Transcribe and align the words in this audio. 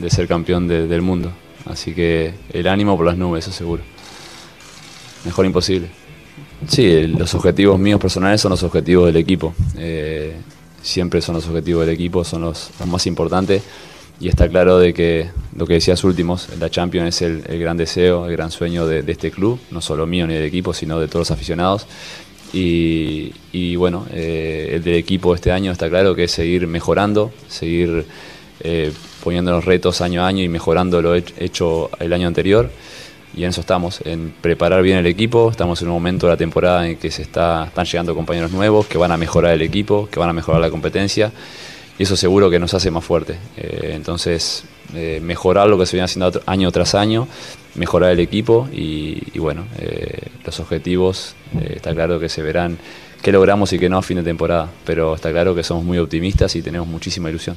de 0.00 0.10
ser 0.10 0.26
campeón 0.28 0.68
de- 0.68 0.86
del 0.86 1.02
mundo. 1.02 1.32
Así 1.66 1.94
que 1.94 2.34
el 2.52 2.66
ánimo 2.68 2.96
por 2.96 3.06
las 3.06 3.16
nubes, 3.18 3.44
eso 3.46 3.56
seguro. 3.56 3.82
Mejor 5.24 5.46
imposible. 5.46 5.88
Sí, 6.68 7.06
los 7.08 7.34
objetivos 7.34 7.78
míos 7.78 8.00
personales 8.00 8.40
son 8.40 8.50
los 8.50 8.62
objetivos 8.62 9.06
del 9.06 9.16
equipo. 9.16 9.54
Eh, 9.76 10.36
siempre 10.82 11.20
son 11.20 11.34
los 11.34 11.46
objetivos 11.48 11.84
del 11.84 11.94
equipo, 11.94 12.24
son 12.24 12.42
los, 12.42 12.70
más 12.86 13.06
importantes. 13.06 13.62
Y 14.18 14.28
está 14.28 14.48
claro 14.48 14.78
de 14.78 14.94
que 14.94 15.28
lo 15.54 15.66
que 15.66 15.74
decías 15.74 16.02
últimos, 16.04 16.48
la 16.58 16.70
Champions 16.70 17.20
es 17.20 17.22
el, 17.22 17.58
gran 17.60 17.76
deseo, 17.76 18.26
el 18.26 18.32
gran 18.32 18.50
sueño 18.50 18.86
de, 18.86 19.04
este 19.06 19.30
club, 19.30 19.58
no 19.70 19.82
solo 19.82 20.06
mío 20.06 20.26
ni 20.26 20.34
del 20.34 20.44
equipo, 20.44 20.72
sino 20.72 20.98
de 20.98 21.06
todos 21.08 21.28
los 21.28 21.30
aficionados. 21.32 21.86
Y, 22.52 23.32
y 23.52 23.76
bueno, 23.76 24.06
eh, 24.12 24.70
el 24.74 24.82
del 24.84 24.94
equipo 24.94 25.34
este 25.34 25.52
año 25.52 25.72
está 25.72 25.90
claro 25.90 26.14
que 26.14 26.24
es 26.24 26.30
seguir 26.30 26.66
mejorando, 26.66 27.30
seguir 27.48 28.06
eh, 28.60 28.92
poniéndonos 29.22 29.64
retos 29.64 30.00
año 30.00 30.22
a 30.22 30.26
año 30.26 30.42
y 30.42 30.48
mejorando 30.48 31.02
lo 31.02 31.16
hech- 31.16 31.32
hecho 31.38 31.90
el 31.98 32.12
año 32.12 32.26
anterior. 32.26 32.70
Y 33.36 33.44
en 33.44 33.50
eso 33.50 33.60
estamos, 33.60 34.00
en 34.04 34.32
preparar 34.40 34.82
bien 34.82 34.96
el 34.96 35.06
equipo. 35.06 35.50
Estamos 35.50 35.82
en 35.82 35.88
un 35.88 35.94
momento 35.94 36.26
de 36.26 36.32
la 36.32 36.36
temporada 36.38 36.88
en 36.88 36.96
que 36.96 37.10
se 37.10 37.20
está, 37.20 37.66
están 37.66 37.84
llegando 37.84 38.14
compañeros 38.14 38.50
nuevos 38.50 38.86
que 38.86 38.96
van 38.96 39.12
a 39.12 39.18
mejorar 39.18 39.52
el 39.52 39.60
equipo, 39.60 40.08
que 40.10 40.18
van 40.18 40.30
a 40.30 40.32
mejorar 40.32 40.60
la 40.60 40.70
competencia. 40.70 41.32
Y 41.98 42.04
eso 42.04 42.16
seguro 42.16 42.48
que 42.48 42.58
nos 42.58 42.72
hace 42.72 42.90
más 42.90 43.04
fuertes. 43.04 43.36
Eh, 43.58 43.92
entonces, 43.94 44.64
eh, 44.94 45.20
mejorar 45.22 45.68
lo 45.68 45.78
que 45.78 45.84
se 45.84 45.96
viene 45.96 46.04
haciendo 46.04 46.40
año 46.46 46.70
tras 46.72 46.94
año, 46.94 47.28
mejorar 47.74 48.10
el 48.10 48.20
equipo 48.20 48.68
y, 48.72 49.38
bueno, 49.38 49.66
eh, 49.78 50.28
los 50.44 50.58
objetivos 50.60 51.34
está 51.68 51.92
claro 51.94 52.18
que 52.18 52.30
se 52.30 52.40
verán 52.42 52.78
qué 53.20 53.32
logramos 53.32 53.72
y 53.72 53.78
qué 53.78 53.88
no 53.90 53.98
a 53.98 54.02
fin 54.02 54.16
de 54.18 54.22
temporada. 54.22 54.70
Pero 54.86 55.14
está 55.14 55.30
claro 55.30 55.54
que 55.54 55.62
somos 55.62 55.84
muy 55.84 55.98
optimistas 55.98 56.56
y 56.56 56.62
tenemos 56.62 56.88
muchísima 56.88 57.28
ilusión. 57.28 57.56